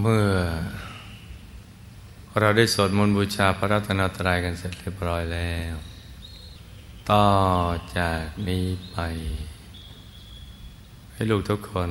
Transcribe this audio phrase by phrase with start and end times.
[0.00, 0.28] เมื่อ
[2.40, 5.74] เราได้สวดมนต์บูชาพระรัตนตรัยกันเสร็จเรียบร้อยแล้ว
[7.10, 7.28] ต่อ
[7.98, 8.98] จากนี้ไป
[11.12, 11.90] ให้ลูกทุกคน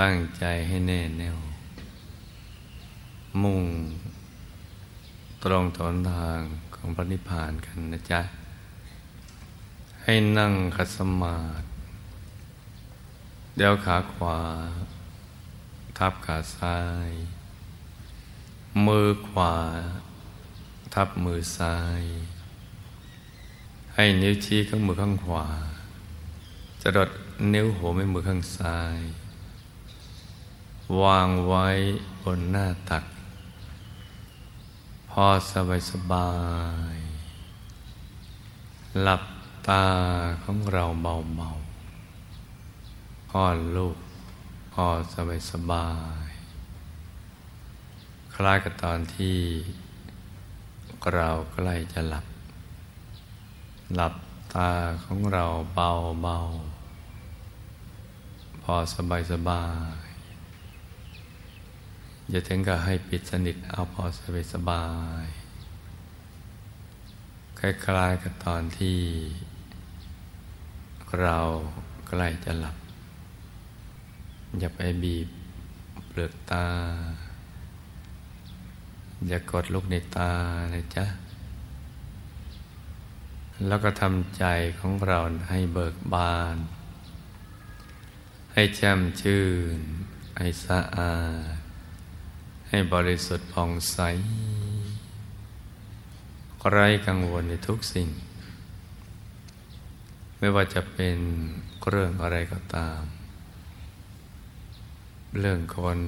[0.00, 1.38] ตั้งใจให้แน่แน่ว
[3.42, 3.64] มุ่ง
[5.44, 6.38] ตรงตนทาง
[6.74, 8.20] ของพระนิพพานกันนะจ๊ะ
[10.02, 11.66] ให้นั่งคัสมาธิ
[13.56, 14.38] เดี๋ยวขาขวา
[16.04, 17.10] ทับขาซ้าย
[18.86, 19.56] มือขวา
[20.94, 22.02] ทับมือซ้าย
[23.94, 25.46] ให้นิ้วชี้ข้างมือข้างขวา
[26.82, 27.10] จะดด
[27.54, 28.98] นิ้วหัวแม่มือข้างซ้าย
[31.02, 31.66] วางไว้
[32.22, 33.04] บนหน้าตัก
[35.10, 36.30] พอสบายสบา
[36.94, 36.96] ย
[39.02, 39.22] หลับ
[39.68, 39.86] ตา
[40.42, 43.42] ของเราเบาๆพ่อ
[43.78, 43.96] ลูก
[44.86, 45.88] อสบายสบา
[46.24, 46.28] ย
[48.34, 49.38] คล้ายกับตอนที่
[51.14, 52.26] เราใกล้จะหลับ
[53.94, 54.14] หลับ
[54.54, 54.72] ตา
[55.04, 55.90] ของเราเบา
[56.22, 56.38] เบา
[58.62, 59.96] พอสบายสบาย
[62.30, 64.86] อย่าถึงกับให้ปิดสนิทเอาพอสบายสบา
[65.24, 65.26] ย
[67.58, 68.98] คล้ายๆกับตอนที่
[71.20, 71.38] เรา
[72.08, 72.76] ใกล้จะหลับ
[74.58, 75.28] อย่าไปบีบ
[76.06, 76.66] เปลือกตา
[79.28, 80.32] อย่ากดลูกในตา
[80.74, 81.04] นะจ๊ะ
[83.66, 84.44] แล้วก็ทำใจ
[84.80, 85.18] ของเรา
[85.50, 86.56] ให้เบิกบาน
[88.54, 89.44] ให้แช่มชื่
[89.76, 89.78] น
[90.38, 91.16] ให้สะอา
[91.52, 91.54] ด
[92.68, 93.98] ให้บริสุทธิ์ผ่องใส
[96.70, 98.08] ไร้กังวลในทุกสิ่ง
[100.38, 101.18] ไม่ว่าจะเป็น
[101.88, 103.00] เรื่องอะไรก็ตาม
[105.38, 105.98] เรื่องคน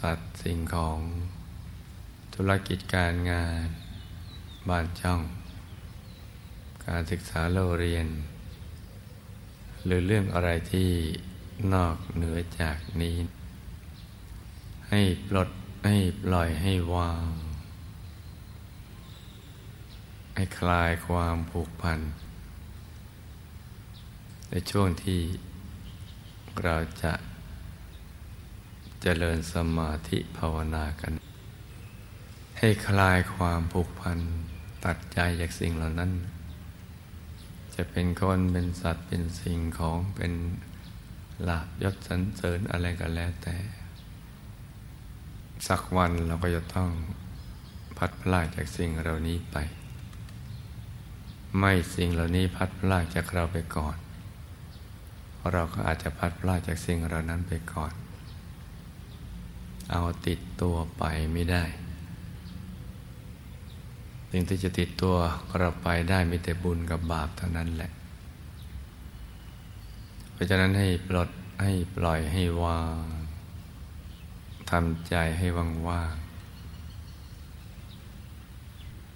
[0.00, 0.98] สัตว์สิ่งของ
[2.34, 3.66] ธุรกิจการงาน
[4.68, 5.20] บ้านช่อง
[6.86, 8.06] การศึกษาเราเรียน
[9.84, 10.90] หรือเรื่องอะไรที่
[11.74, 13.16] นอกเหนือจากนี้
[14.90, 15.48] ให้ปลด
[15.86, 17.28] ให้ปล่อยให้วาง
[20.34, 22.00] ให้คลายความผูกพัน
[24.50, 25.20] ในช่วงที่
[26.64, 27.12] เราจะ
[29.06, 31.12] เจริญสมาธิภาวนากัน
[32.58, 34.18] ให้คลายความผูกพัน
[34.84, 36.10] ตัดใจจากสิ่งเหล่านั้น
[37.74, 40.32] จะเป็นคนเป็นสัตว์เป็นสิ่งของเป็น
[41.48, 43.56] ลาบยศสันเสริญอะไรก็แล้วแต่
[45.66, 46.90] สักวันเราก็จะต้อง
[47.98, 49.56] พัดพลาดจากสิ่งเหล่านี้ไป
[51.58, 53.96] ไม่สิ่งเหล่านี้พัดพลาดจากเราไปก่อน
[55.52, 57.92] เราก็อาจจะพัดพลาดจากสิ่งเหล่านั้นไปก่อน
[59.92, 61.64] เอาติดตัวไปไม่ได้
[64.30, 65.14] สิ่งที่จะติดตัว
[65.58, 67.90] เราไปได้มีแต่บุญกับบาปเท่านั้นแหละ
[70.32, 71.30] เพราะฉะนั้นให้ปลด
[71.62, 73.02] ให้ปล่อยให้วาง
[74.70, 76.14] ทำใจให้ว่างว่าง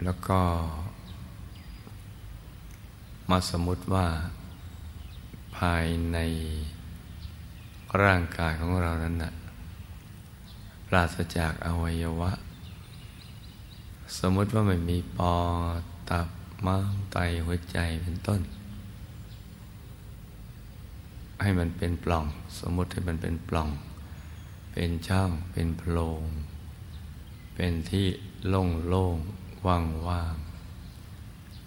[0.05, 0.41] แล้วก็
[3.31, 4.07] มาสมมติว่า
[5.57, 6.19] ภายใน
[8.03, 9.33] ร่างกายของเรานั้นนะ
[10.87, 12.33] ปราศจากอวัยวะ
[14.19, 15.37] สมมติว่าไม่มีปอ
[15.79, 15.81] ด
[16.11, 16.29] ตับ
[16.67, 18.41] ม้ามไตหัวใจเป็นต้น
[21.43, 22.27] ให้มันเป็นปล่อง
[22.59, 23.71] สมมติให้มันเป็นปล่อง
[24.73, 26.23] เป็นช่องเป็นโพรง
[27.55, 28.07] เป็นที่
[28.49, 29.17] โล่งโล่ง
[29.67, 30.37] ว่างว่าง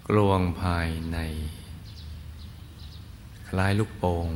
[0.08, 1.18] กลวงภายใน
[3.48, 4.30] คล้ายลูกโป่ง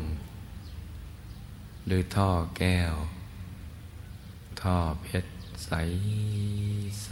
[1.86, 2.94] หรือท่อแก้ว
[4.68, 5.32] ท่อเพชร
[5.66, 5.72] ใส
[7.06, 7.12] ใส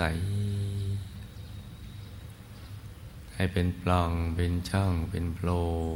[3.33, 5.49] ให้เป็นปล่องเป็นช่องเป็นโพร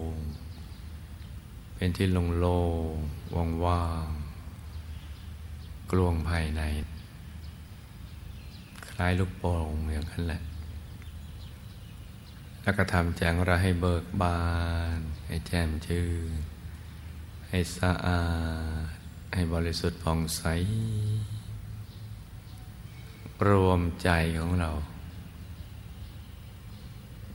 [0.09, 0.11] ง
[1.75, 2.45] เป็นที่ลงโล
[3.35, 4.07] ว่างว่าง
[5.91, 6.61] กลวงภายใน
[8.89, 10.41] คล้ายลูกโป่งอย่างนั้นแหละ
[12.63, 14.41] แล้วก็ทำแจงเราให้เบิกบา
[14.97, 16.31] น ให้แจ่มชื่น
[17.49, 18.23] ให้สะอา
[18.85, 18.95] ด
[19.33, 20.43] ให้บริสุทธิ์ผ่องใส
[23.49, 24.09] รวมใจ
[24.39, 24.71] ของเรา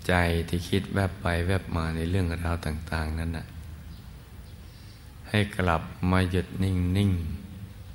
[0.06, 0.14] ใจ
[0.48, 3.46] ที่คิดแวบไปแวบมาในเรื่องราวต่าง ๆ นั้นน่ะ
[5.28, 7.12] ให้กลับมาหยุดนิ่ง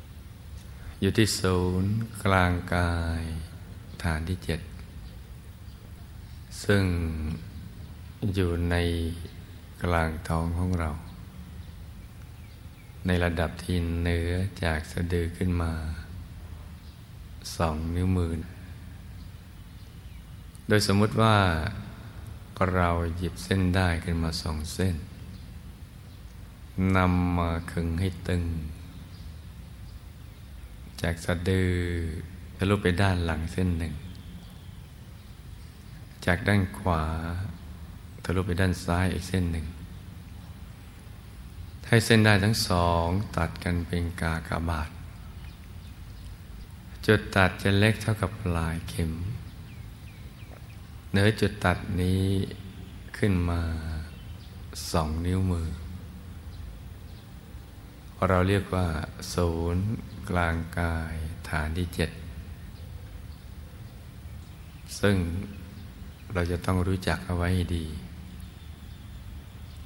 [0.03, 1.93] ๆอยู่ที่ศูนย์
[2.23, 3.23] กลางกาย
[4.03, 4.61] ฐานที่เจ็ด
[6.63, 6.83] ซึ่ง
[8.35, 8.75] อยู่ใน
[9.83, 10.91] กลางท้องของเรา
[13.05, 14.31] ในระดับที่เหนือ
[14.63, 15.73] จากสะดือขึ้นมา
[17.55, 18.31] สองนิ้วมือ
[20.67, 21.37] โดยสมมุติว่า
[22.73, 24.95] เราหยิบเส้นได้ขึ้นมาสองเส้น
[26.95, 28.43] นำมาขึงให้ตึง
[31.01, 31.71] จากสะดือ
[32.57, 33.93] ทะลุไปด้านหลังเส้นหนึ่ง
[36.25, 37.03] จากด้านขวา
[38.23, 39.65] ทะลุไปด้านซ้ายอีกเส้นหนึ่ง
[41.87, 43.07] ให้เส้นได้ทั้งสอง
[43.37, 44.89] ตัดกันเป็นกากบาท
[47.09, 49.11] จุดตัดจะเล็กเท่ากับปลายเข็ม
[51.11, 52.23] เนื้อจุดตัดนี้
[53.17, 53.61] ขึ้นมา
[54.91, 55.69] สองนิ้วมือ
[58.27, 58.87] เราเรียกว่า
[59.33, 59.85] ศูนย์
[60.29, 61.15] กลางกาย
[61.49, 62.09] ฐานที่เจ็ด
[64.99, 65.17] ซึ่ง
[66.33, 67.87] เราจะต้องรู้จักเอาไว้ดี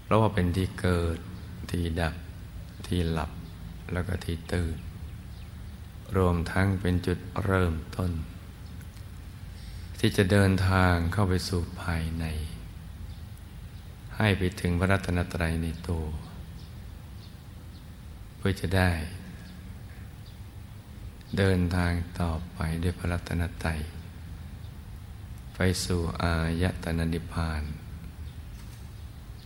[0.04, 1.18] เพราะว่าเป็นที่เกิด
[1.72, 2.16] ที่ดับ
[2.88, 3.32] ที่หลับ
[3.94, 4.78] แล้วก็ที่ตื่น
[6.18, 8.12] รวมทั้งเป็นจุดเริ่มต้น
[10.00, 12.26] ที่จะเดินทางเข้าไปสู่ภายใน
[14.18, 16.06] ให้ไปถึงพระรัตนตรัยในตัว
[18.38, 18.92] เพื่อจะได้
[21.38, 23.80] เดินทางต่อไปด้วยพระรัตนตรัย
[25.56, 27.64] ไปสู่อายตนะนิพพาน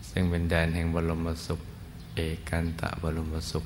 [0.10, 1.62] ซึ่งเป็นแดนแห่งบรมสุข
[2.16, 2.20] เอ
[2.50, 3.66] กันตะบรมสุข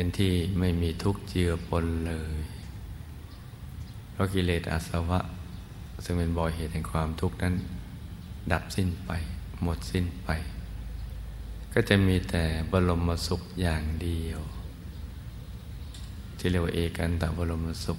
[0.00, 2.40] เป็นที่ไม่มีทุกข์เจือปนเลย
[4.12, 5.20] เพราะกิเลสอาสวะ
[6.04, 7.54] ซึ่งเป็นบ่อเหตุแห่งความทุกข์นั้น
[8.52, 9.10] ดับสิ้นไป
[9.62, 10.28] หมดสิ้นไป
[11.72, 14.40] ก็จะมีแต่บรมสุขอย่างเดียว
[16.38, 17.98] ที่เรียกว่าเอกันตบรมสุข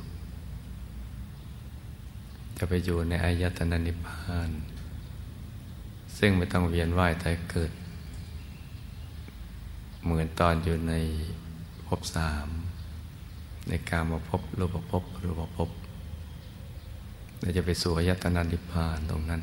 [2.58, 4.52] จะไปอยู่ในอายตนะนิพพาน
[6.18, 7.72] ซึ่งไม่ต้องเวียนว่ายตายเกิด
[10.04, 10.96] เหมือนตอนอยู่ใน
[11.90, 12.48] ภพสาม
[13.68, 15.70] ในการมาพบรูปภพรูปภพ
[17.40, 19.42] เราจะไปสู่อายตนะนิพพานตรงนั้น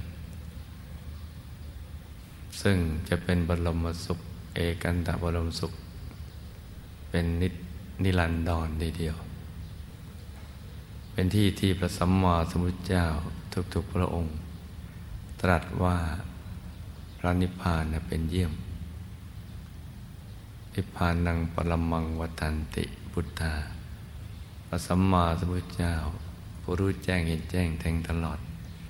[2.63, 2.77] ซึ่ง
[3.09, 4.19] จะเป็นบรมสุข
[4.55, 5.73] เอกันตบรมสุข
[7.11, 7.49] เป็นนิ
[8.05, 9.17] นรันดรทีเดียว
[11.13, 13.07] เป็นที่ที่พระสัมมาสัมพุทธเจ้า
[13.75, 14.35] ทุกๆพระองค์
[15.41, 15.97] ตรัสว่า
[17.19, 18.53] พระนิพพานเป็นเยี่ยม
[20.79, 23.55] นิพพานังปรมังวัตันติพุทธา
[24.67, 25.95] พระสัมมาสัมพุทธเจ้า
[26.61, 28.39] ผู้รู้แจ้งเห็นแจ้งแทงตลอด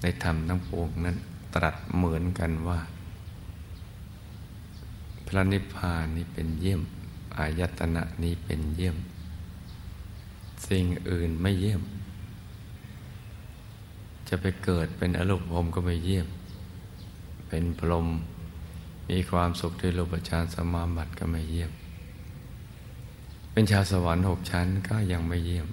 [0.00, 1.16] ในธรรมทั้งปวงนั้น
[1.54, 2.78] ตรัสเหมือนกันว่า
[5.26, 6.80] พระนิพพานนี้เป็นเยี่ยม
[7.36, 8.96] อายตนะนี้เป็นเยี่ยม
[10.68, 11.82] สิ่งอื่นไม่เยี่ยม
[14.28, 16.26] จะไปเกิดเป็นอรูปภพก็ไม่เยี่ยม
[17.48, 18.08] เป็นพรหม
[19.11, 21.73] มีความสุขด้วยรูปฌานสมาบัติก็ไม่เยี่ยม
[23.53, 25.67] เป็นชาวสวรรค์หกชั้นก็ยังไม่เยี่ยม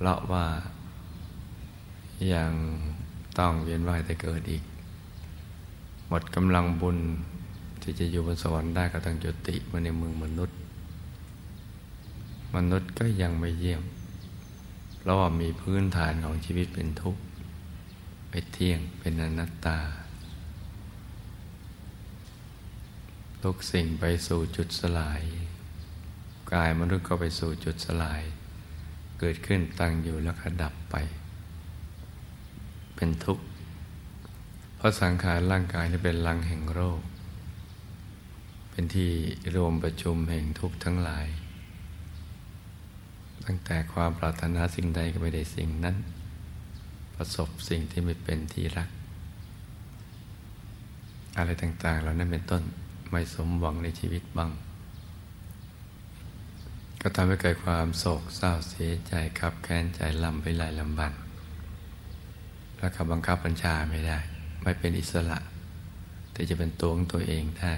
[0.00, 0.46] เราะว่า
[2.34, 2.52] ยัง
[3.38, 4.62] ต้องเวียนว่ายแต่เกิดอีก
[6.08, 6.98] หมดกำลังบุญ
[7.82, 10.56] ที่จะอยู่บนสวรรค์ได้ก็ต้องจุติมาในเมืองมนุษย์
[12.56, 13.82] มนุษย์ก็ยังไม่เยี่ยม
[14.98, 17.22] เพราะว่ามีพื้นฐานของชีวิตเป็นทุกข์
[18.30, 19.78] ไปเที่ยงเป็นอนัตตา
[23.44, 25.22] ทุกสิ่งไปสู่จุดสลาย
[26.52, 28.22] กายมนุษย์ก็ไปสู่จุดสลาย
[29.18, 30.96] เกิดขึ้นตั้งอยู่แล้วก็ดับไป
[32.96, 33.44] เป็นทุกข์
[34.76, 37.00] เพราะสังขารร่างกายนี่เป็นลังแห่งโรค
[38.70, 39.10] เป็นที่
[39.56, 41.26] รวมประชุมแห่งทุกข์ทั้งหลาย
[43.44, 45.96] ตั้งแต่ความปรารถนาสิ่งใดก็ไม่ได้สิ่งนั้น
[47.14, 48.88] ประสบสิ่งที่ไม่เป็นที่รัก
[51.38, 52.62] อะไรต่าง ๆ เหล่านั้นเป็นต้น
[53.10, 54.50] ไม่สมหวังในชีวิตบ้าง
[57.00, 61.12] ก็ทำให้เกิดความโศกเศร้าเสียใจขับแค้นใจลำไปหลายลำบัน
[62.78, 64.18] แล้วก็บังคับบัญชาไม่ได้
[64.62, 65.38] ไม่เป็นอิสระ
[66.34, 67.74] ที่จะเป็นตัวของตัวเองได้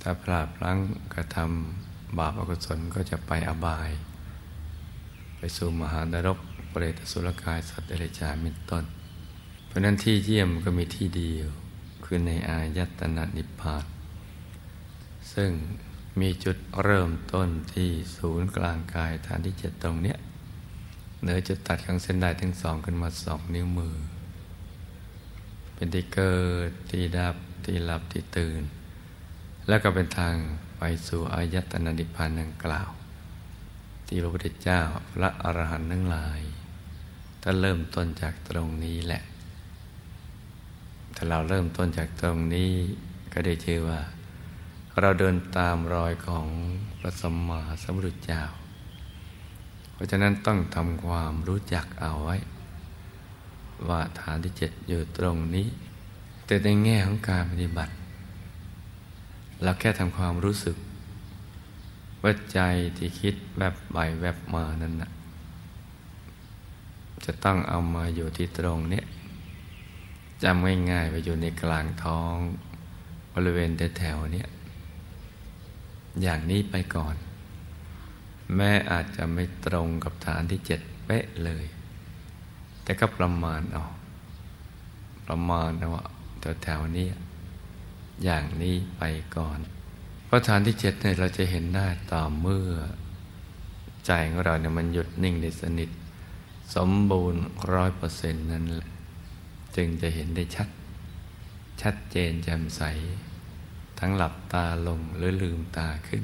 [0.00, 0.78] ถ้าพลาดพลั้ง
[1.14, 3.90] กระทำบาปอกุศลก็จะไปอบาย
[5.38, 6.38] ไปสู่มหานรก
[6.70, 8.84] เปรตสุรกายสัตว์เดรัจฉานเป็นต้น
[9.66, 11.48] เพราะนั้นที่เยี่ยมก็มีที่เดียว
[12.08, 13.84] คือในอายตนะนิพพาน
[15.34, 15.50] ซึ่ง
[16.20, 20.18] มีจุดเริ่มต้นที่ศูนย์กลางกายฐานที่เจ็ดตรงเนี้ย
[21.22, 23.94] เนื้อจุดตัดของเส้นได้ทั้งสองขึ้นมาสองนิ้วมือ
[25.74, 28.62] เป็นที่เกิดที่ดับที่หลับที่ตื่น
[29.68, 30.34] แล้วก็เป็นทาง
[30.78, 32.90] ไปสู่อายตนะนิพพานดังกล่าว
[34.06, 34.80] ที่พระพุทธเจ้า
[35.12, 36.40] พระอรหันต์ทั้งหลาย
[37.42, 39.22] ถ้าเริ่มต้นจากตรงนี้แหละ
[41.16, 42.70] ถ้าเราเริ่มต้นจากตรงนี้
[43.32, 44.00] ก็ได้ชื่อว่า
[45.00, 46.46] เราเดินตามรอยของ
[46.98, 48.42] พระสัมมาสัมพุทธเจ้า
[49.92, 52.36] เพราะฉะนั้นต้องทำความรู้จักเอาไว้
[53.88, 55.66] ว่าฐานที่เจ็ดอยู่ตรงนี้
[56.46, 57.92] แต่ในแง่ของการปฏิบัติ
[59.62, 60.76] เราแค่ทำความรู้สึก
[62.22, 62.60] ว่าใจ
[62.96, 65.10] ที่คิดแบบใบแบบมานั้นนะ
[67.24, 69.02] จะต้องเอามาอยู่ที่ตรงนี้
[70.42, 72.34] จำง่ายๆไปอยู่ในกลางท้อง
[73.34, 74.44] บริเวณแถวๆนี้
[76.22, 77.14] อย่างนี้ไปก่อน
[78.54, 81.64] แม้อาจจะไม่ตรงกับฐานที่เจ็ดเป๊ะเลย
[82.82, 83.84] แต่ก็ประมาณเอา
[85.26, 86.04] ประมาณว่า
[86.62, 87.08] แถวๆนี้
[88.24, 89.02] อย่างนี้ไป
[89.36, 89.58] ก่อน
[90.26, 92.70] เพราะฐานที่เจ็ดเนี่ยเราจะเห็นได้ต่อเมื่อ
[94.06, 95.90] ใจของเราเนี่ยมันหยุดนิ่งในสนิท
[96.74, 98.90] สมบูรณ์ร้อยเปอร์เซ็นต์นั้นแหละ
[99.76, 100.68] จึงจะเห็นได้ชัด
[101.82, 102.82] ชัดเจนแจ่มใส
[103.98, 106.22] ทั้งหลับตาลงหรือลืมตาขึ้น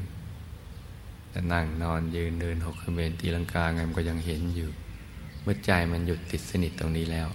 [1.33, 4.71] จะนั่งนอนยืนเดินหกเมนตีลังกาไงมันก็ยังเห็นอยู่
[5.43, 7.29] เมื่อใจมันหยุดติดสนิทตรงนี้แล้ว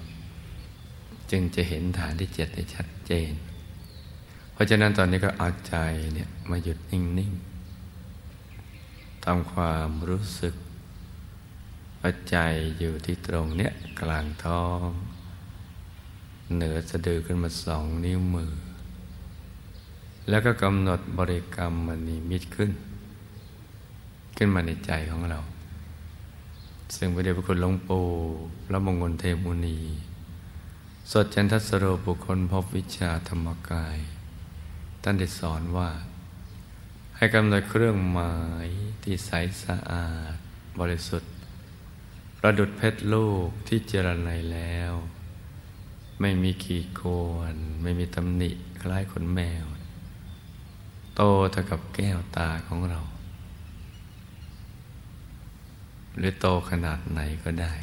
[1.31, 3.31] จึงจะเห็นฐานที่เจ็ดได้ชัดเจน
[4.53, 5.75] เพราะฉะนั้นตอนนี้ก็เอาใจ
[6.13, 10.55] เนี่ยมาหยุดนิ่งๆทำความรู้สึก
[11.99, 12.37] ว่าใจ
[12.79, 14.87] อยู่ที่ตรงเนี้ยกลางท้อง
[16.55, 18.51] เหนือสะดือขึ้นมาสองนิ้วมือ
[20.29, 22.71] แล้วก็กำหนดบริกรรมมณีมิตขึ้น
[24.37, 25.39] ขึ้นมาในใจของเรา
[26.95, 28.03] ซึ่งพระเดชพระคุณหลวงปู่
[28.65, 29.79] พระมงคลเทมุนี
[31.11, 33.97] สดจันทสโรบุคคลพบวิชาธรรมกาย
[35.01, 35.89] ท่านได้สอนว่า
[37.17, 38.35] ให้กำหนดเครื่องหมา
[38.65, 38.67] ย
[39.03, 39.31] ที่ใส
[39.63, 40.35] สะอาด
[40.79, 41.31] บริสุทธิ์
[42.37, 44.93] ประดุดเพชรลูกที่เจรไนแล้ว
[46.21, 47.01] ไม่มีขีดโค
[47.53, 48.49] นไม่มีตำหนิ
[48.81, 49.65] คล้ายขนแมว
[51.15, 51.21] โต
[51.51, 52.99] เท่ากับแก้วตาของเรา
[56.17, 57.73] หรือโตขนาดไหนก็ได้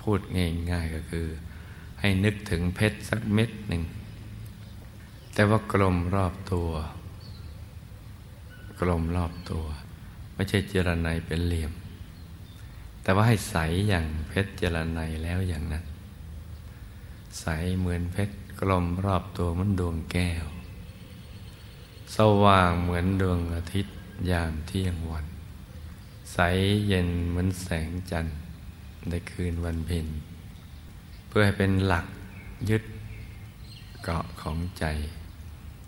[0.00, 0.20] พูด
[0.70, 1.26] ง่ายๆก็คือ
[2.00, 3.82] ให้นึกถึงเพชรสักเม็ดหนึ่ง
[5.34, 6.70] แต่ว่ากลมรอบตัว
[8.80, 9.64] กลมรอบตัว
[10.34, 11.72] ไม่ใช่เจรไนเป็นเหลี่ยม
[13.02, 13.56] แต่ว่าให้ใส
[13.88, 15.84] อย่างเพชรเจรไนแล้วอย่างนั้น
[17.38, 17.46] ใส
[17.78, 20.46] เหมือนเพชรกลมรอบตัวเหมือนดวงแก้ว
[22.16, 23.94] สว่างเหมือนดวงอาทิตย์
[24.30, 25.26] ยามเที่ยงวัน
[26.32, 26.38] ใส
[26.86, 28.36] เย็นเหมือนแสงจันทร์
[29.08, 30.06] ในคืนวันเพ็ญ
[31.28, 32.06] เพื่อให้เป็นหลัก
[32.70, 32.82] ยึด
[34.04, 34.84] เกาะของใจ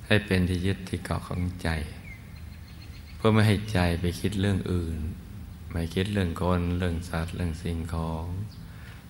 [0.07, 1.69] ให้เป็นที่ยึดที่เกาะของใจ
[3.17, 4.99] เพื่อไม่ให้ใจไปคิดเรื่องอื่น
[5.71, 8.25] ไม่คิดเรื่องคนเรื่องสัตว์เรื่องสิ่งของ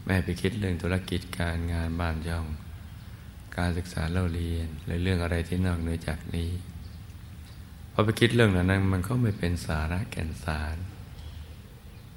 [0.06, 2.46] แม่ไปคิดเรื่องธุรกิจการงานบ้านย่อง
[3.56, 6.50] การศึกษาเล่าเรียนหรือเรื่องอะไรที่นอกเหนือจากนี้
[7.92, 10.76] พอไปคิดเรื่องนั้นมันก็ไม่เป็นสาระแก่นสาร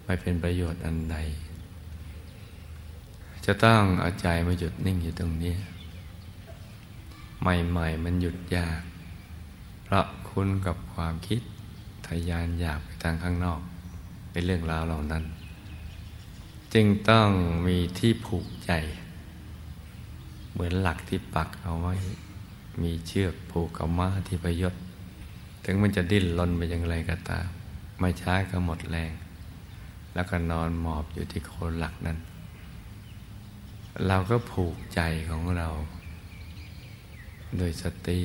[0.06, 1.18] ไม่เป็นประโยชน์อันใด
[3.46, 5.56] จะต้องเอาใจมาหยุดนิ่งอยู่ตรงนี้
[7.42, 8.82] ใหม่ๆมันหยุดยาก
[9.84, 11.42] เพราะคุ้นกับความคิด
[12.08, 13.60] ทยานอยากไปทางข้างนอก
[14.32, 15.24] เป็นเรื่องราวเหล่านั้น
[16.78, 17.30] จึงต้อง
[17.68, 18.72] มีที่ผูกใจ
[20.52, 21.96] เหมือนหลักที่ปักเอาไว้
[22.82, 24.74] มีเชือกผูกกับม้าที่พยศ
[25.66, 27.48] ถึงมันจะดิ้นรนไปอย่างไรก็ตาม
[28.00, 29.12] ไม่ช้าก็หมดแรง
[30.14, 32.18] แล้วก็นอนหมอบอยู่ที่โคนหลักนั้น
[34.08, 35.68] เราก็ผูกใจของเรา
[37.58, 38.20] โดยสติ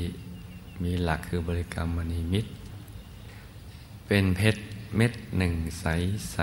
[0.82, 2.50] มีหลักคือบริกรรมมณีมิตร
[4.06, 4.62] เป็นเพชร
[4.96, 5.84] เม็ดหนึ่งใส
[6.32, 6.38] ใส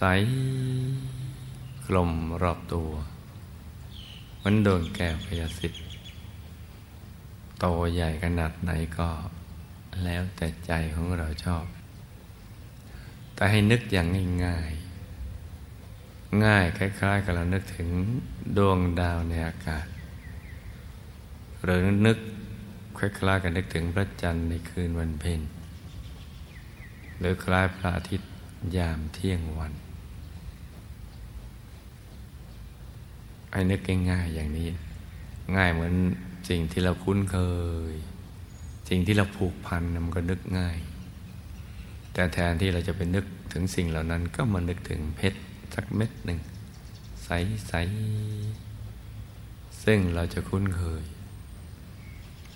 [0.00, 0.04] ใส
[1.86, 2.12] กลม
[2.42, 2.90] รอบตัว
[4.42, 5.82] มันโดนแก้วพยาสิทธิ์
[7.58, 9.08] โตใหญ่ขนาดไหนก็
[10.04, 11.64] แล้วแต่ใจของเราชอบ
[13.34, 14.06] แต่ให้นึกอย่าง
[14.44, 17.88] ง่ายๆ ง่ายคล้ายๆ กับเรานึกถึง
[18.56, 19.86] ดวงดาวในอากาศ
[21.64, 22.18] หรือนึก
[22.98, 25.40] คล้ายๆกับนึกถึงพระจันทร์ในคืนวันเพ็ญ
[27.18, 28.30] หรือคล้ายพระอาทิตย์
[28.76, 29.72] ยามเที่ยงวัน
[33.52, 34.68] ให้นึกง่ายๆอย่างนี้
[35.56, 35.94] ง่ายเหมือน
[36.48, 37.38] สิ่งที่เราคุ้นเค
[37.92, 37.94] ย
[38.88, 40.78] สิ่งที่เราผูกพันมันก็นึกง่าย
[42.12, 45.40] แต่แทนที่เราจะไปนึกถึงสิ่งเหล่านั้นก็มานึกถึงเพชร
[45.74, 46.40] สักเม็ดหนึ่ง
[47.24, 51.04] ใสๆซึ่งเราจะคุ้นเคย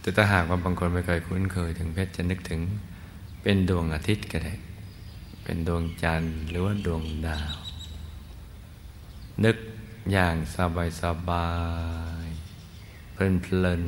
[0.01, 2.61] แต่ถ้าหากว่าบางคนไม่เคยคุ้นเคย ถึงเพชรจะนึกถึง
[3.43, 4.55] เป็นดวงอาทิตย์ก็ได้
[5.45, 7.55] เป็นดวงจันทร์หรือว่าดวงดาว
[9.45, 9.57] นึก
[10.13, 11.49] อย่างสบายสบา
[12.27, 12.29] ย
[13.13, 13.85] เพลินเพลิน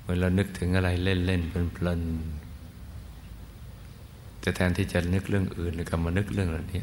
[0.00, 2.02] เมื่อเรานึกถึงอะไรเล่นเล่นเพลินเพลิน
[4.40, 6.82] แต่แทนที่จะนึกเรื่องอื่นก็มานึกเรื่องเหล่านี้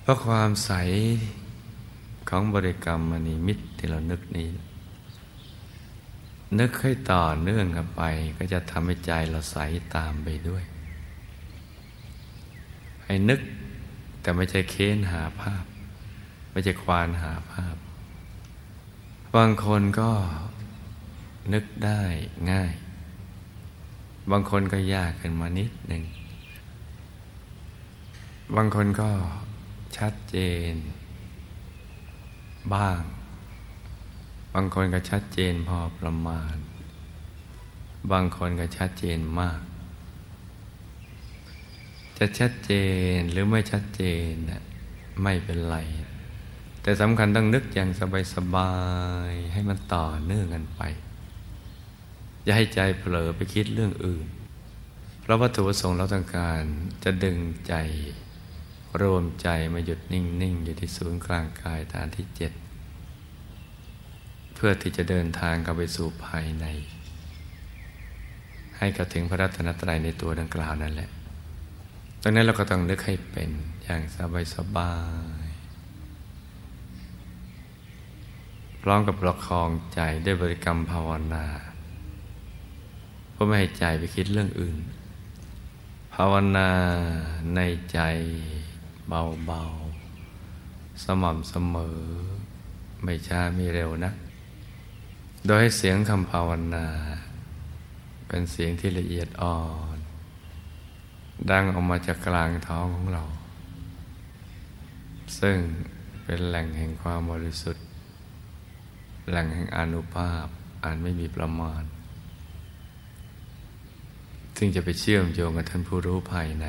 [0.00, 0.72] เพราะความใส
[2.28, 4.48] ของบริกรรมมณีมิตรที่เรานึกนี้
[6.60, 8.02] นึกให้ต่อเนื่องกันไป
[8.36, 9.56] ก็จะทำให้ใจเราใส
[9.94, 10.64] ตามไปด้วย
[13.04, 13.40] ให้นึก
[14.20, 15.64] แต่ไม่ใช่เค้นหาภาพ
[16.58, 17.76] ไม่ใช่ควานหาภาพ
[19.36, 20.10] บางคนก็
[21.52, 22.02] นึกได้
[22.50, 22.72] ง่าย
[24.30, 26.02] บางคนก็ยากขึ้นมานิดหนึ่ง
[28.56, 29.10] บางคนก็
[29.96, 30.36] ชัดเจ
[30.70, 30.72] น
[32.74, 33.00] บ้าง
[34.54, 36.56] บางคนก็ชัดเจนพอประมาณ
[38.12, 39.60] บางคนก็ชัดเจนมาก
[42.18, 42.72] จะชัดเจ
[43.14, 44.32] นหรือไม่ชัดเจน
[45.22, 45.78] ไม่เป็นไร
[46.88, 47.90] แต่สำคัญต้องนึกอย่าง
[48.34, 48.72] สบา
[49.30, 50.80] ยๆให้มันต่อเนื่องกันไป
[52.44, 54.26] อย่าให้ใจเผลอไปคิดเรื่องอื่น
[55.20, 56.62] เพราะวัตถุประสงค์เราต้องการ
[57.04, 57.74] จะดึงใจ
[59.00, 62.52] รวมใจมาหยุดนิ่ง ๆ อยู่ที่ศูนย์กลางกายฐานที่เจ็ด
[64.54, 66.66] เพื่อที่จะเดินทางเข้าไปสู่ภายใน
[68.78, 71.10] ให้กระถึงพระรัตนตรัยในตัวดังกล่าวนั่นแหละ
[72.22, 73.50] ตรงนั้นเราก็ต้องนึกให้เป็น
[73.84, 74.02] อย่าง
[74.54, 74.94] สบา
[75.44, 75.47] ยๆ
[78.82, 81.44] พร้อมกับประคองใจด้วยบริกรรมภาวนา
[83.32, 84.76] เพื่อไม่ให้ใจไปคิดเรื่องอื่น
[86.14, 86.70] ภาวนา
[87.54, 87.60] ใน
[87.92, 88.00] ใจ
[89.08, 91.98] เบาๆ สม่ำเสมอ
[93.02, 94.12] ไม่ช้าไม่เร็วนะ
[95.46, 96.86] โดยให้เสียงคำภาวนา
[98.26, 99.58] เป็นเสียงที่ละเอียดอ่อ
[99.96, 99.98] น
[101.50, 103.24] ดังออกมาจากกลางท้องของเรา
[105.40, 105.58] ซึ่ง
[106.24, 107.84] เป็นแหล่งแห่งความบริสุทธิ์
[109.28, 110.46] แหล่งแห่งอนุภาพ
[110.84, 111.82] อ่านไม่มีประมาณ
[114.56, 116.66] ซึ่งจะไปเชื่อมโยงกับท่านผู้รู้ภายใน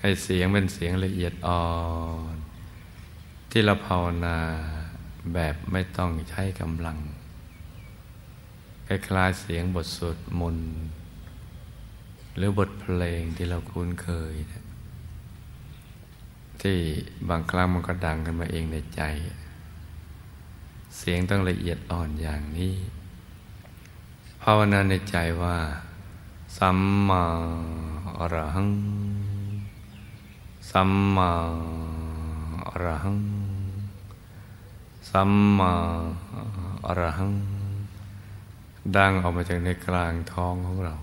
[0.00, 1.64] ให้เสียงเป็นเสียงละเอียดอ่อ
[2.34, 2.36] น
[3.50, 4.38] ที่เราภาวนา
[5.34, 6.98] แบบไม่ต้องใช้กำลัง
[8.86, 10.70] คล้ายๆเสียงบทสวดมนต์
[12.36, 14.34] หรือบทเพลงที่เราคุ้นเคย
[16.62, 16.78] ที่
[17.28, 19.02] บางครั้งมันก็ดังขึ้นมาเองในใจ
[20.98, 22.74] เสียงต้องละเอียดอ่อนอย่างนี้
[24.42, 25.56] ภาวนาในใจว่า
[26.58, 27.24] สัมมา
[28.18, 28.70] อรหัง
[30.70, 31.30] สัมมา
[32.68, 33.20] อรหัง
[35.10, 35.72] สัมมา
[36.86, 37.32] อรหัง
[38.96, 40.94] ดังออกมาจากในกลางท้องของเรา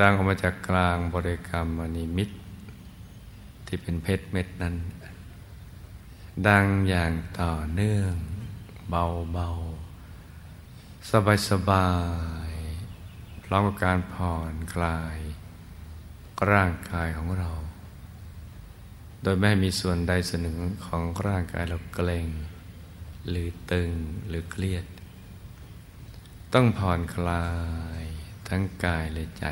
[0.00, 2.36] ดังออกมาจากกลางบริกรรมมณีมิตร
[3.66, 4.74] ที่เป็นเพชรเม็ดนั้น
[6.44, 8.14] ดังอย่างต่อเนื่อง
[8.88, 11.90] เบาๆ สบายสบา
[12.50, 12.52] ย
[13.44, 15.18] พร้อมกับการผ่อนคลาย
[16.50, 17.50] ร่างกายของเรา
[19.22, 22.28] โดยไม่มีส่วนใดส่วนหนึ่งของร่างกายเราเกร็ง
[23.28, 23.90] หรือตึง
[24.28, 24.84] หรือเครียด
[26.52, 27.46] ต้องผ่อนคลา
[28.02, 28.04] ย
[28.48, 29.44] ทั้งกายและใจ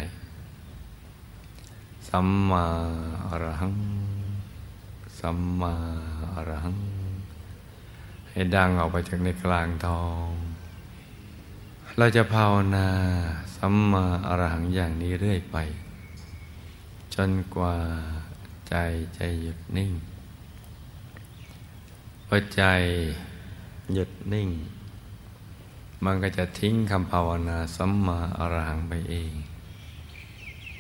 [2.09, 2.67] สัมมา
[3.27, 3.75] อรหัง
[5.27, 5.75] สัมมา
[6.35, 6.73] อรัง
[8.31, 10.29] ให้ดังออกไปจากในกลางทอง
[11.99, 12.89] เราจะภาวนา
[13.57, 15.57] สัมมาอรังอย่างนี้เรื่อยไป
[17.15, 17.77] จนกว่า
[18.69, 18.75] ใจ
[19.15, 19.93] ใจหยุดนิ่ง
[22.27, 22.63] พอใจ
[23.95, 24.49] หยุดนิ่ง
[26.05, 29.33] มันก็จะทิ้งคำภาวนาสัมมาอรหังไปเอง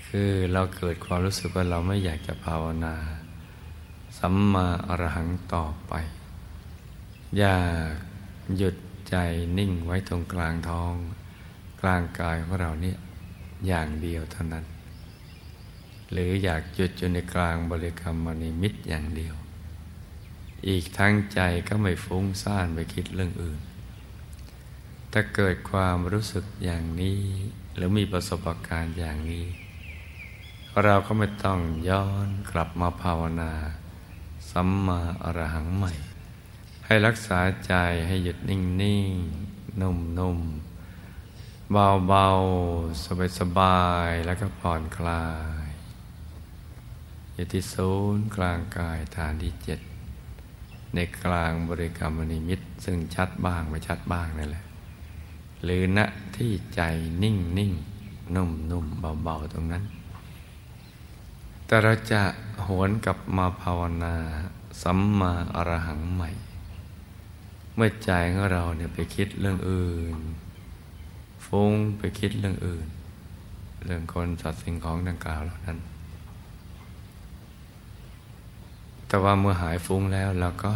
[0.07, 2.95] คือเราเกิดความรู้สึกว่าเราไม่อยากจะภาวนา
[4.19, 5.93] สัมมาอรหังต่อไป
[7.39, 7.59] อยา
[7.91, 7.95] ก
[8.57, 8.77] หยุด
[9.09, 9.17] ใจ
[9.59, 10.95] นิ่งไว้ตรงกลางท้อง
[11.81, 12.99] กลางกายของเราเนี่ย
[13.67, 14.65] อย่างเดียวเท่านั้น
[16.13, 19.35] หรืออยากหยุดอยู่ในกลางบริกรรมมณีมิตรอย่างเดียว
[20.69, 23.61] อีกทั้งใจก็ไม่ฟุ้งซ่านไปคิดเรื่องอื่น
[25.13, 27.21] ถ้าเกิดความรู้สึกอย่างนี้
[27.75, 29.47] หรือมีประสบการณ์อย่างนี้
[30.83, 33.53] เราก็ไม่ต้องย้อนกลับมาภาวนา
[34.57, 35.93] สัมมาอรหังใหม่
[36.87, 37.75] ให้รักษาใจ
[38.07, 39.15] ให้หยุดนิ่งนิ่ง
[39.81, 40.39] นุ่มนุ่ม
[41.73, 42.27] เบาเบา
[43.05, 45.27] สบายสบายแล้วก็ผ่อนคลา
[45.67, 45.69] ย
[47.35, 49.81] อยู่ที่ศูนย์กลางกายฐานที่เจ็ด
[50.95, 54.65] ในกลางบริกรรมนิมิตซึ่งชัดบ้างไม่ชัดบ้างนั่นแหละ
[55.65, 55.99] หรือณ
[56.37, 56.81] ที่ใจ
[57.23, 57.73] นิ่งนิ่ง
[58.37, 59.85] นุ่มนุ่มเบาเบาตรงนั้น
[61.75, 62.23] แต่เราจะ
[62.67, 64.15] หวนกลับมาภาวนา
[64.83, 66.31] สัมมาอรหังใหม่
[67.75, 70.17] เมื่อใจของเราเนี่ยไปคิดเรื่องอื่น
[71.47, 72.87] ฟุ้งไปคิดเรื่องอื่น
[73.85, 75.79] เรื่องคนสัตว์สิ่งของดังกล่าวเหล่านั้น
[79.07, 80.75] แต่ว่าเมื่อหายฟุ้งแล้วเราก็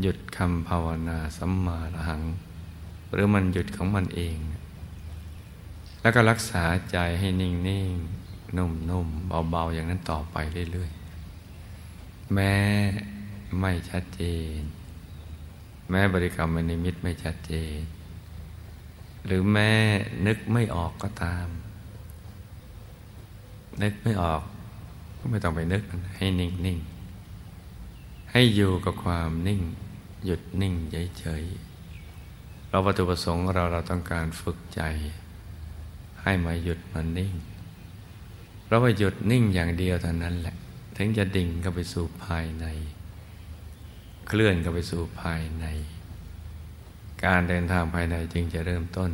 [0.00, 2.22] หยุดคำภาวนาสัมมาอรหัง
[3.12, 4.36] หรือมันหยุดของมันเอง
[6.00, 7.94] แล้วก็รักษาใจให้นิ่งนิ่ง
[8.56, 10.36] นุ่มๆเบาๆอย่างนั้นต่อไป
[10.72, 12.54] เรื่อยๆ แม้
[13.60, 14.22] ไม่ชัดเจ
[14.58, 14.60] น
[15.90, 17.78] แม้บริกรรมนิมิตไม่ชัดเจน
[19.26, 19.70] หรือแม้
[20.26, 21.48] นึกไม่ออกก็ตาม
[23.82, 24.42] นึกไม่ออก
[25.18, 29.60] ก็ไม่ต้องไปนึกมันให้นิ่งๆ ให้อยู่กับความนิ่ง
[30.24, 30.74] หยุดนิ่ง
[31.18, 34.82] เฉยๆเราวัตถุประสงค์เราเราต้องการฝึกใจ
[36.22, 37.34] ให้มาหยุดมันนิ่ง
[38.74, 40.54] ราะว่าหยุดนิ่งอย่างเดียวเท่านั้นแหละ
[40.96, 42.66] ถึงจะดิ่งเข้าไปสู่ภายใน
[44.28, 45.66] เคลื่อนเข้าไปสู่ภายใน
[47.24, 49.10] การเดินทางภายในจึงจะเริ่มต้น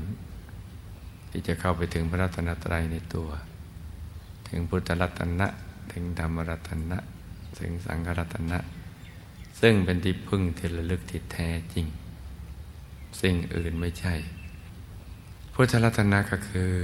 [1.30, 3.28] ที่จะเข้าไปถึงพระรัตนตรัยในตัว
[4.48, 5.48] ถึงพุทธรัตนะ
[5.92, 6.98] ถึงธรรมรัตนะ
[7.58, 8.58] ถึงสังฆรัตนะ
[9.60, 11.86] ซึ่งเป็นที่พึ่งที่ระลึกที่แท้จริง
[13.20, 14.14] สิ่งอื่นไม่ใช่
[15.54, 16.74] พุทธรัตนะก็คือ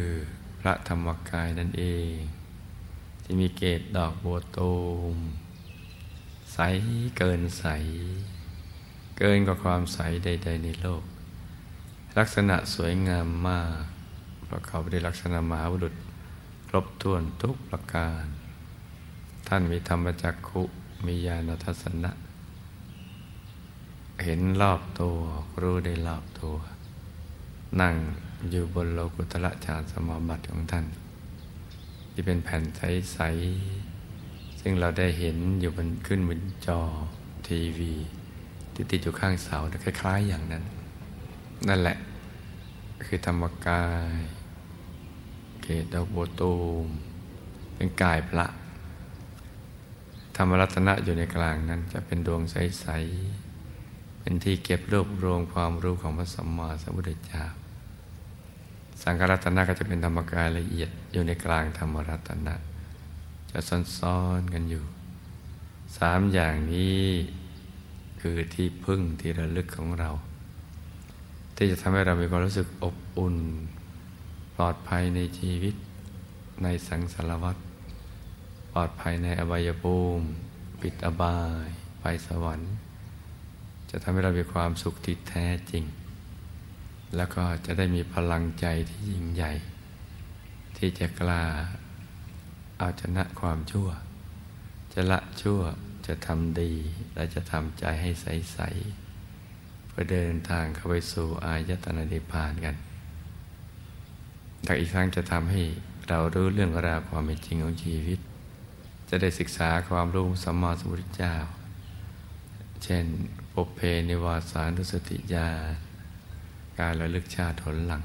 [0.60, 1.84] พระธรรมกายนั่นเอ
[2.14, 2.35] ง
[3.28, 4.72] ที่มีเกตดอกบัวตู
[5.14, 5.16] ม
[6.52, 6.58] ใส
[7.16, 7.64] เกินใส
[9.18, 11.02] เกินกว่าความใสใด ๆ ในโลก
[12.18, 13.82] ลักษณะสวยงามมาก
[14.44, 15.94] เพราะเขาได้ลักษณะมหาบุรุษ
[16.68, 18.24] ครบถ้วนทุกประการ
[19.48, 20.62] ท่านมีธรรมจักขุ
[21.06, 22.10] มีญาณทัศนะ
[24.24, 25.18] เห็นรอบตัว
[25.60, 26.56] รู้ได้รอบตัว
[27.80, 27.94] นั่ง
[28.50, 30.86] อยู่บนโลกุตละฌานสมาบัติของท่าน
[32.18, 33.18] ที่เป็นแผ่นใส
[33.90, 36.80] ๆ ซึ่งเราได้เห็นอยู่บนขึ้นบนจอ
[37.48, 37.92] ทีวี
[38.74, 40.64] ที่ติดอยู่ข้างเสาคล้ายๆอย่างนั้น
[41.68, 41.96] นั่นแหละ
[43.04, 44.18] คือธรรมกาย
[45.62, 46.86] เกตดอกบัวตูม
[47.74, 48.46] เป็นกายพระ
[50.36, 52.86] ธรรมรัตนะอยู่ในกลางนั้น จะเป็นดวงใส
[53.54, 57.44] ๆ เป็นที่เก็บรวบรวมความรู้ของพระสัมมาสัมพุทธเจ้า
[59.02, 62.54] สังฆรัตนะก็จะเป็นธรรมกายละเอียดอยู่ในกลางธรรมรัตนะ
[63.50, 63.58] จะ
[63.98, 64.84] ซ้อนๆกันอยู่
[65.98, 67.04] สามอย่างนี้
[68.20, 70.10] คือที่พึ่งที่ระลึกของเรา
[71.56, 73.36] ที่จะทำให้เรามีความรู้สึกอบอุ่น
[74.56, 75.74] ปลอดภัยในชีวิต
[76.62, 77.56] ในสังสารวัฏ
[78.72, 80.26] ปลอดภัยในอบายภูมิ
[80.80, 81.68] ปิดอบาย
[82.00, 82.74] ไปสวรรค์
[83.90, 85.84] จะทำให้เรามีความสุขที่แท้จริง
[87.16, 89.52] แล้วก็จะได้มีพลังใจที่ยิ่งใหญ่
[90.76, 91.42] ที่จะกล้า
[92.78, 93.88] เอาชนะความชั่ว
[94.92, 95.60] จะละชั่ว
[96.06, 96.72] จะทำดี
[97.14, 98.58] และจะทำใจให้ใส
[99.22, 102.76] ๆ เพื่อเดินทางเข้าไปสู่อายตนะนิพพานกัน
[104.64, 105.62] แต่อีกครั้งจะทำให้
[106.08, 108.18] เรารู้เรื่องราวความเป็นจริงของชีวิต
[109.08, 111.34] จะได้ศึกษาความรู้สัมมาสัมพุทธเจ้า
[112.84, 113.04] เช่น
[113.54, 115.48] ปเพนิวาสานุสติญา
[115.84, 115.85] ณ
[116.80, 118.04] การระลึกชาติผลหลัง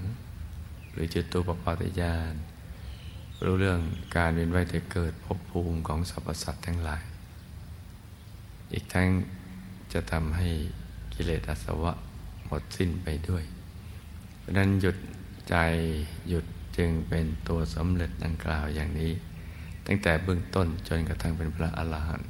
[0.91, 2.33] หรือจุดตัวปปาตยาน
[3.45, 3.79] รู้เรื่อง
[4.17, 7.03] การเวียนว่ายแต่เกิดภพภูมิของสรรพสัตว์ทั้งหลาย
[8.73, 9.07] อีกทั้ง
[9.93, 10.49] จะทำให้
[11.13, 11.93] กิเลสอาสวะ
[12.45, 13.43] หมดสิ้นไปด้วย
[14.39, 14.97] เพราะนั้นหยุด
[15.49, 15.55] ใจ
[16.29, 16.45] หยุด
[16.77, 19.11] จึงเป็นตัวสำเร็จดังกล่าวอย่างนี้
[19.87, 22.29] ตั้งแต่เบื้องต้นจนกระทั่งเป็นพระอรหันต์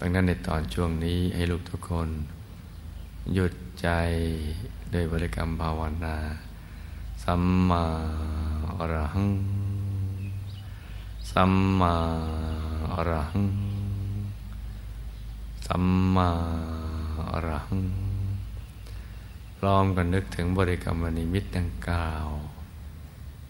[0.00, 2.08] ดังนั้นในตอนช่วงนี้ให้ลูกทุกคน
[3.34, 3.88] หยุดใจ
[4.94, 6.16] ด้วยบริกรรมภาวนา
[7.24, 7.84] สัมมา
[8.78, 9.30] อรหัง
[11.30, 11.94] สัมมา
[12.92, 13.48] อรหัง
[15.66, 16.30] สัมมา
[17.32, 17.84] อรหัง
[19.58, 22.26] พร้อมกันนึกถึงบริกรรมนิมิตดังกล่าว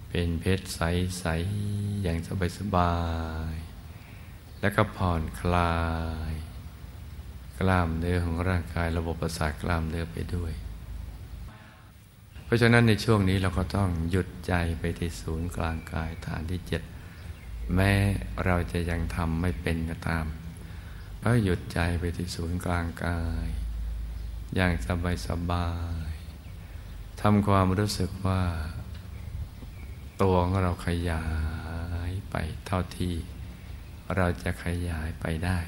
[0.08, 1.24] เป็นเพชรใส
[1.62, 2.18] ๆ อย่าง
[2.58, 2.94] สบา
[3.52, 5.74] ยๆแล้วก็ผ่อนคลา
[6.30, 6.32] ย
[7.58, 10.54] กล้ามเนื้อของร่างกายระบบประสาทกล้ามเนื้อไปด้วย
[12.44, 16.82] เพราะฉะนั้นในช่วงนี้เราก็ต้องหยุดใจไปที่ศูนย์กลางกายฐานที่เจ็ด
[17.74, 17.92] แม้
[18.44, 20.26] เราจะยังทำไม่เป็นก็ตาม
[21.20, 23.46] แล้วหยุดใจไปที่ศูนย์กลางกาย
[24.54, 25.68] อย่างสบายสบา
[26.08, 26.10] ย
[27.20, 28.42] ทำความรู้สึกว่า
[30.22, 31.24] ตัวของเราขยา
[32.08, 33.14] ยไปเท่าที่
[34.16, 35.58] เราจะขยายไปได้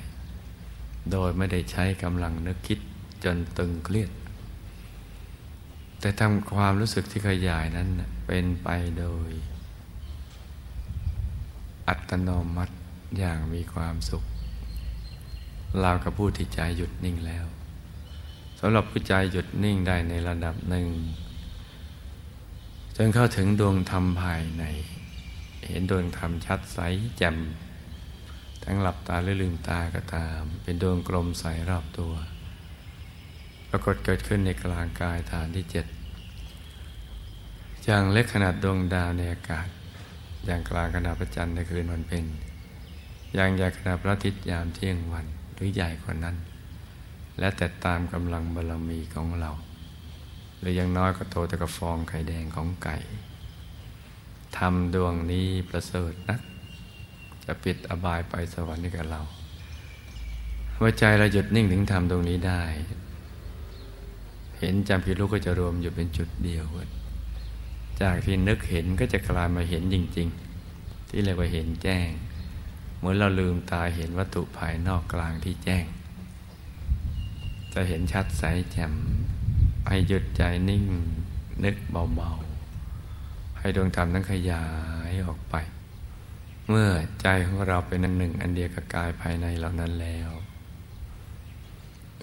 [1.10, 2.78] โดยไม่ได้ใช้กำลังนึกคิด
[3.24, 4.10] จนตึงเครียด
[6.06, 7.88] แต่ทำความรู้สึกที่ขยายนั้น
[8.26, 9.30] เป็นไปโดย
[11.88, 12.74] อัตโนมัติ
[13.18, 14.24] อย่างมีความสุข
[15.80, 17.44] เรากับผู้ที่ใจหยุดนิ่งแล้ว
[18.58, 20.88] สำหรับผู้ใจหยุดนิ่งได้ในระดับหนึ่ง
[22.96, 24.64] จนเข้าถึงดวงธรรมภายใน
[25.66, 26.78] เห็นดวงธรรมชัดใส
[27.18, 27.36] แจ่ม
[28.64, 32.12] ทั้งหลับตาหรือลืมตาก็ตาม เป็นดวงกลมใสรอบตัว
[33.68, 35.86] ปรากฏเกิดขึ้นในกลางกายฐานที่เจ็ด
[37.88, 39.68] อย่างเล็กขนาดดวงดาวในอากาศ
[40.46, 42.24] อย่างกลางขนาดพระจันทร์ในคืนวันเพ็ญ
[43.34, 46.36] อย่างใหญ่ขนาดพระอาทิตย์ยามเที่ยงวันหรือใหญ่กว่านั้น
[47.38, 49.50] และแต่ตามกำลังบารมีของเรา
[50.58, 52.96] หรือยังน้อยก็โตแต่กระฟองไข่แดงของไก่
[54.58, 56.40] ทำดวงนี้ประเสริฐนัก
[57.44, 59.20] จะปิดอบายไปสวรรค์ให้กับเรา
[60.78, 62.62] หัวใจเราหยุดนิ่งถึงทำดวงนี้ได้
[64.58, 66.66] เห็นจำพิรุก็จะรวมอยู่เป็นจุดเดียว
[68.02, 70.28] จากที่นึกเห็นก็จะกลายมาเห็นจริง
[70.68, 72.08] ๆ ที่เรียกว่าเห็นแจ้ง
[72.96, 75.84] เหมือนเราลืมตาเห็นวัตถุภายนอกกลางที่แจ้ง
[77.74, 78.92] จะเห็นชัดใสแจ่ม
[79.88, 80.84] ให้หยุดใจนิ่ง
[81.64, 84.64] นึกเบาๆ ให้ดวงธรรมนั้นขยา
[85.10, 85.54] ยออกไป
[86.68, 86.90] เมื่อ
[87.22, 90.30] ใจของเราเป็นอันหนึ่ง อันเดียวกับกายภายในเหล่านั้นแล้ว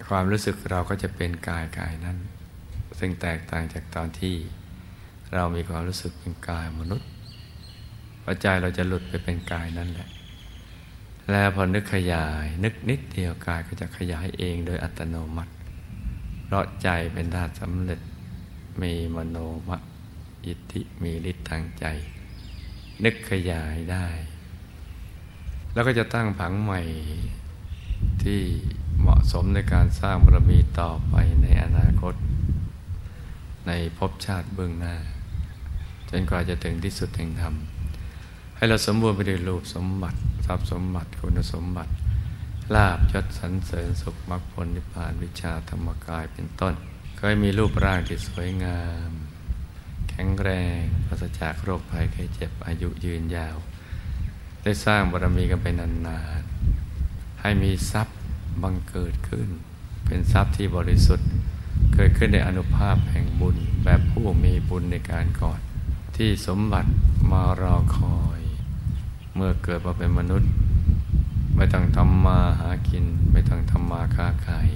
[0.08, 2.18] ความรู้สึกเราก็จะเป็นกายกายนั้น
[2.98, 4.36] ซึ่งแตกต่างจากตอนที่
[5.34, 7.08] เรามีความรู้สึกเป็นกายมนุษย์
[8.24, 10.08] ปัจจัยเราจะหลุดไปเป็นกายนั่นแหละ
[11.30, 15.52] แล้วพอนึกขยาย นึกนิดเดียวกายก็จะขยายเองโดยอัตโนมัติ
[16.44, 18.00] เพราะใจเป็นธาตุสำเร็จ
[18.82, 19.36] มีมโน
[19.68, 19.78] มะ
[20.46, 21.84] อิทธิมีฤทธิ์ทางใจ
[23.04, 24.06] นึกขยายได้
[25.72, 26.80] แล้วก็จะตั้งผังใหม่
[28.22, 28.40] ที่
[29.00, 32.14] เหมาะสมในการสร้างบารมีต่อไปในอนาคต
[33.66, 34.96] ในภพชาติเบื้องหน้า
[36.20, 37.54] นกว่าจะถึงที่สุดแห่งธรรม
[38.56, 41.92] ให้เราสมบูรณ์ไปด้วยรูปสมบัติ ทรัพย์สมบัติคุณสมบัติ
[42.74, 46.74] ลาบยศสรรเสริญสุขมรรคผลนิพพานวิชาธรรมกายเป็นต้น
[47.18, 49.10] เคยมีรูปร่างที่สวยงาม
[50.10, 53.56] แข็งแรงปราศจากโรคภัยไข้เจ็บอายุยืนยาว
[54.62, 58.18] ได้สร้างบารมีกันไปนานๆ ให้มีทรัพย์
[58.62, 59.48] บังเกิดขึ้น
[60.04, 61.28] เป็นทรัพย์ที่บริสุทธิ์
[61.94, 65.60] เกิดขึ้นในอนุภาพแห่งบุญแบบผู้มีบุญในการก่อน
[66.16, 66.90] ที่สมบัติ
[67.30, 68.40] มารอคอย
[69.34, 70.50] เมื่อเกิดมาเป็นมนุษย์
[71.56, 74.68] ไม่ต้องทำมาหากิน ไม่ต้องทำมาค้าขาย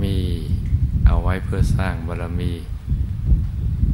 [0.00, 0.16] มี
[1.06, 2.52] เอาไว้เพื่อสร้างบารมี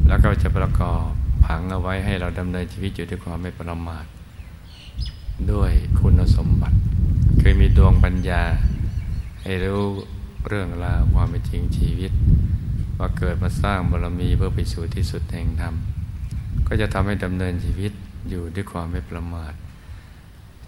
[0.08, 1.06] แล้วก็จะประกอบ
[1.44, 4.04] ผังเอาไว้ให้เราดำเนินชีวิตอยู่ด้วยความไม่ประมาท
[5.52, 6.76] ด้วยคุณสมบัติ
[7.38, 8.42] เคยมีดวงปัญญา
[9.42, 9.82] ให้รู้
[10.48, 12.12] เรื่องราวความเป็นจริงชีวิต
[12.98, 15.74] ว่าเกิดมาสร้างบารมีเพื่อไปสู่ที่สุดแห่งธรรม
[16.66, 17.92] ก็จะทำให้ดำเนินชีวิต
[18.28, 19.52] อยู่ด้วยความไม่ประมาท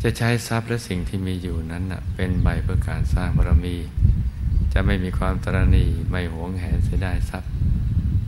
[0.02, 3.76] จะใช้ทรัพย์และสิ่งที่มีอยู่นั้นเป็นใบเพื่อการสร้างบารมี
[4.72, 7.50] จะไม่มีความตรณีไม่หวงแหนเสียได้ทรัพย์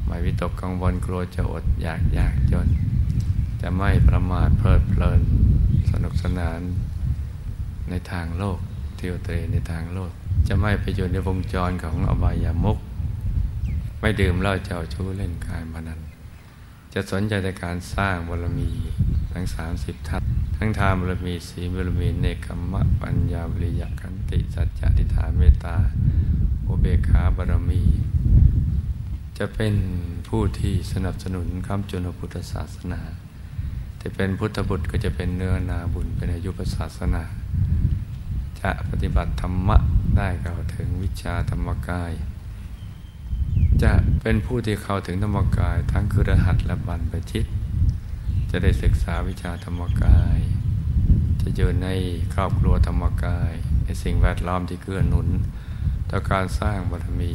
[0.06, 2.68] ไม่วิตกกังวลกลัวจะอดอยากยากจน
[3.60, 5.20] จะไม่ประมาทเพลิดเพลิน
[5.90, 6.60] สนุกสนาน
[7.88, 8.58] ในทางโลก
[8.96, 10.12] เที่ยวเตรในทางโลก
[10.48, 12.78] จะไม่ไปอยู่ในวงจรของอบายามุก
[14.04, 16.00] ไม่ดื่มเหล้าเจ้าชู้เล่นการพนัน
[16.94, 18.70] จะสนใจในการสร้างบารมี
[19.32, 20.22] ทั้งสามสิบทัศ
[20.56, 25.76] ทั้งทานบารมีศีลบารมีเนคขมะปัญญาบริยคันติสัจจะทิฏฐานเมตตา
[26.62, 27.82] โอเบกขาบารมี
[29.38, 29.74] จะเป็น
[30.28, 33.00] ผู้ที่สนับสนุนคำจุนพุทธศาสนา
[34.02, 37.22] จะเป็นพุทธบุตรก็จะเป็นเนื้อนาบุญเป็นอายุปศาสนา
[38.60, 39.76] จะปฏิบัติธรรมะ
[40.16, 42.12] ได้เข้าถึงวิชาธรรมกาย
[43.82, 47.46] จะเป็นผู้ที่เข้าถึงธรรมกายทั้งคือรหัสและบรรพชิต
[48.50, 50.38] จะได้ศึกษาวิชาธรรมกาย
[51.40, 51.88] จะอยู่ใน
[52.34, 53.52] ครอบครัวธรรมกาย
[53.84, 55.28] ในสิ่งแวดล้อมที่เกื้อหนุน
[56.10, 57.32] ต่อการสร้างบารมี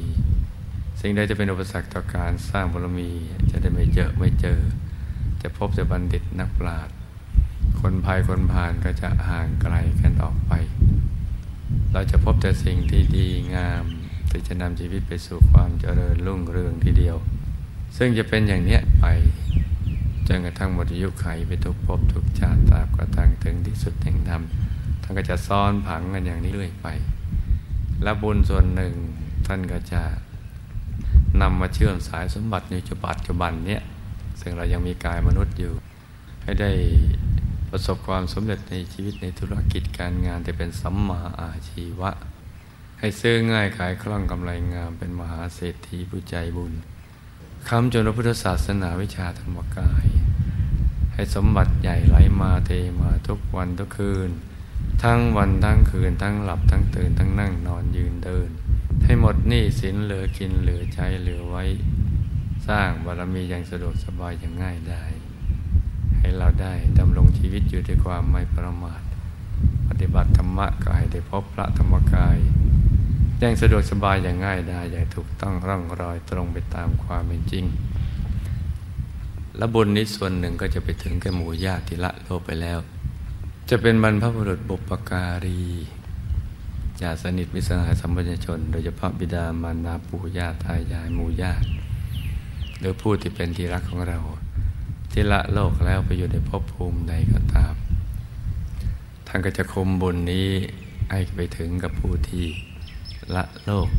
[1.01, 3.11] สิ่งใดจะเป็นอุปสรรคต่อการสร้างบารมี
[3.51, 4.59] จะได้ไม่เจอไม่เจอ
[5.41, 6.95] จะพบแต่บัณฑิตนักปราชญ์
[7.79, 10.51] คนภายคนผ่านก็จะห่างไกลกันออกไป
[11.93, 13.83] เราจะพบแต่สิ่งที่ดีงาม
[14.31, 17.17] ที่จะนำชีวิตไปสู่ความเจริญรุ่งเรืองทีเดียว
[17.97, 19.05] ซึ่งจะเป็นอย่างนี้ไป
[20.27, 24.41] จนกระทั่งหมดอายุไขไปทุกภพทุกชาติตราบกระทั่งถึงที่สุดแห่งธรรม
[25.01, 26.87] ท่านก็จะซ้อนผังกันอย่างนี้เรื่อยไป
[28.03, 28.93] และบุญส่วนหนึ่ง
[29.47, 30.01] ท่านก็จะ
[31.41, 33.81] นำมาเชื่อมสายสมบัติในจุบัจุบันเนี้ย
[34.41, 35.73] ซึ่งเรายังมีกายมนุษย์อยู่
[36.43, 36.71] ให้ได้
[37.69, 42.11] ประสบความสำเร็จในชีวิตในธุรกิจการงานที่เป็นสัมมาอาชีวะ
[42.99, 46.73] ให้ซื้อง่ายขายคล่องกำไรงามเป็นมหาเศรษฐีผู้ใจบุญ
[47.69, 50.07] คำจนพระพุทธศาสนาวิชาธรรมกาย
[51.13, 54.29] ให้สมบัติใหญ่ไหลมาเทมาทุกวันทุกคืน
[55.03, 58.49] ทั้งวันทั้งคืน ทั้งหลับทั้งตื่นทั้งนั่งนอนยืนเดิน
[59.03, 61.63] ให้หมดหนี้สินเหลือกินเหลือใช้เหลือไว้
[62.67, 65.03] สร้างบารมีอย่างสะดวกสบายอย่างง่ายได้
[66.19, 69.01] ให้เราได้ดำรงชีวิตอยู่ด้วยความไม่ประมาท
[69.87, 72.37] ปฏิบัติธรรมะก็ให้ได้พบพระธรรมกาย
[73.41, 77.65] ย่างสะดวกสบายอย่างง่ายได้อย่างถูกต้องร่องรอยตรงไปตามความเป็นจริง
[79.57, 82.79] และบุญนี้ส่วนหนึ่งก็จะไปถึงแก่หมู่ญาติละโลกไปแล้ว
[83.69, 85.61] จะเป็นบรรพบุรุษบุปการี
[87.01, 91.67] ญาติสนิทมิสหายสัมพัญชน โดยเฉพาะบิดามารดาปู่ย่าตายายหมู่ญาติ
[92.79, 94.19] หรือผู้ที่เป็นที่รักของเรา
[95.11, 97.73] ที่ละโลกแล้วไปอยู่ในภพภูมิใดก็ตาม
[99.27, 100.47] ท่านก็จะคมบุญนี้
[101.11, 102.45] ให้ไปถึงกับผู้ที่
[103.35, 103.89] ละโลก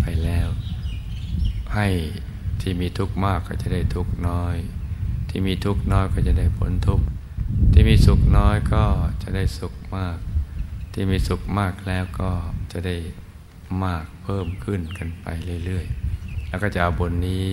[0.00, 0.48] ไปแล้ว
[1.74, 1.88] ให้
[2.60, 4.56] ที่มีทุกข์มากก็จะได้ทุกข์น้อย
[5.28, 7.06] ที่มีทุกข์น้อยก็จะได้พ้นทุกข์
[7.72, 8.84] ที่มีสุขน้อยก็
[9.22, 10.16] จะได้สุขมาก
[10.92, 12.30] ที่มีสุขมากแล้วก็
[12.72, 12.96] จะได้
[13.84, 15.26] มากเพิ่มขึ้นกันไป
[15.64, 17.46] เรื่อยๆ แล้วก็จะเอาบนนี้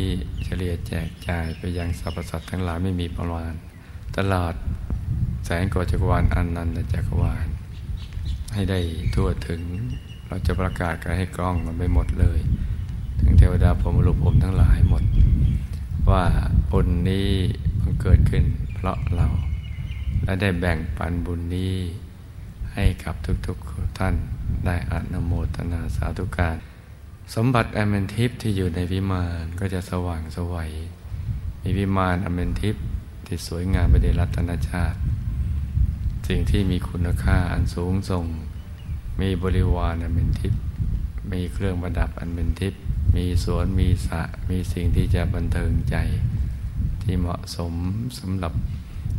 [0.43, 3.54] เฉลี่ยแจกจ่ายไปยังสรรพสัตว์ทั้งหลายไม่มีประมาณ
[4.17, 4.54] ตลอด
[5.45, 7.48] แสนกว่าจักรวาลอันนันตจักรวาล
[8.54, 8.80] ให้ได้
[9.15, 9.62] ทั่วถึง
[10.30, 12.39] เราจะประกาศกันให้กล้องมันไปหมดเลย
[13.20, 15.04] ถึงเทวดาพรมรูปผมทั้งหลายหมด
[16.12, 16.26] ว่า
[16.72, 17.30] บุญนี้
[17.82, 18.44] มันเกิดขึ้น
[18.76, 19.28] เพราะเรา
[20.24, 21.76] และได้แบ่งปันบุญนี้
[22.74, 23.15] ให้กับ
[23.48, 24.15] ทุกๆท่าน
[24.65, 26.58] ได้อนุโมทนาสาธุการ
[27.36, 30.72] สมบัติอเมนทิพที่อยู่ในวิมานก็จะสว่างสวัย
[31.62, 32.76] มีวิมานอเมนทิพ
[33.26, 34.98] ที่สวยงามไปในรัตนชาติ
[36.28, 38.26] สิ่งที่มีคุณค่าอันสูงส่ง
[39.21, 40.62] มีบริวารอันเป็นทิพย์
[41.32, 42.82] มีเครื่องประดับอันเป็นทิพย์
[43.15, 45.95] มีสวนมีสระมีสิ่งที่จะบันเทิงใจ
[47.01, 47.73] ที่เหมาะสม
[48.19, 48.53] สำหรับ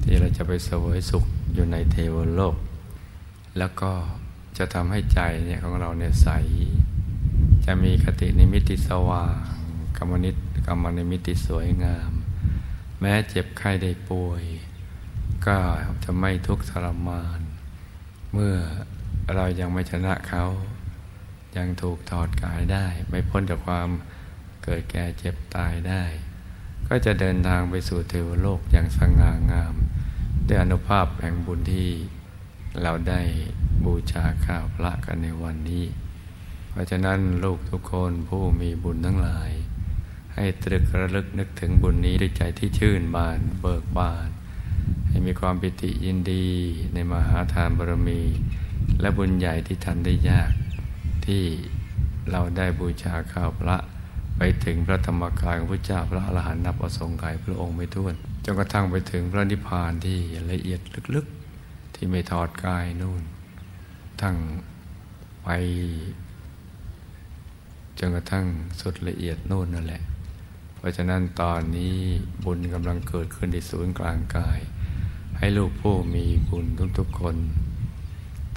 [0.03, 2.57] ที่เราจะไปเสวยสุขอยู่ในเทวโลก
[3.59, 3.93] แล้วก็
[4.59, 6.29] จะทำให้ใจเนี่ยของเราเนี่ยใส
[7.67, 9.37] จะมีคตินิมิติสว่าง
[9.97, 10.37] กรรมนิต
[10.67, 12.11] กรรมนิมิติสวยงาม
[13.01, 14.45] แม้เจ็บไข้ได้ป่วย
[15.47, 15.57] ก็
[16.05, 17.41] จะไม่ทุกข์ทรมาน
[18.33, 18.57] เมื่อ
[19.37, 20.45] เรายังไม่ชนะเขา
[21.57, 23.89] ยังถูกถอดกายได้ ไม่พ้นจากความ
[24.65, 26.05] เกิดแก่เจ็บตายได้
[26.89, 29.75] ก็จะเดินทางไปสู่เทวโลกอย่างสง่างาม
[30.47, 31.91] ด้วยอนุภาพแห่งบุญที่
[32.83, 33.21] เราได้
[33.85, 35.85] บูชาข้าวพระกันในวันนี้
[36.71, 39.51] เพราะฉะนั้นลูกทุกคนผู้มีบุญทั้งหลาย
[40.35, 44.29] ให้ตรึกระลึกนึกถึงบุญนี้ด้วยใจที่ชื่นบานเบิกบาน
[45.09, 46.49] ให้มีความปิติยินดี
[46.95, 48.23] ในมหาทานบารมี
[49.01, 50.51] และบุญใหญ่ที่ทันได้ยาก
[51.27, 51.45] ที่
[52.31, 53.77] เราได้บูชาข้าวพระ
[54.37, 60.19] ไปถึงพระธรรมกายของพระเจ้าพระอรหันต์นับอสงไขยพระองค์ไม่ท้วนจนกระทั่งไปถึงพระนิพพานที่
[60.53, 60.81] ละเอียด
[61.15, 63.23] ลึกๆ ที่ไม่ถอดกายนู่น
[64.21, 64.37] ทั้ง
[65.43, 65.49] ไป
[67.99, 68.47] จนกระทั่ง
[68.81, 70.03] สุดละเอียดนู่นนั่นแหละ
[70.77, 71.97] เพราะฉะนั้นตอนนี้
[72.45, 74.59] บุญกำลังเกิดขึ้นที่ศูนย์กลางกาย
[75.39, 76.65] ให้ลูกผู้มีบุญ
[76.99, 77.37] ทุกๆคน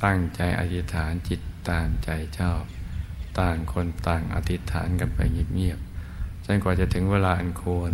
[0.04, 2.63] ตั้งใจอธิษฐานจิตตามใจชอบ
[3.39, 5.20] ต่างคนต่างอธิษฐานกันไป
[5.54, 7.92] เงียบๆจนกว่าจะถึงเวลาอันควร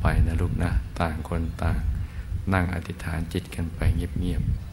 [0.00, 1.80] ไปนะลูกนะ ต่างคนต่าง
[2.52, 4.63] นั่งอธิษฐานจิตกันไปเงียบๆ